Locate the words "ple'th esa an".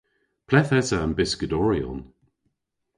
0.47-1.13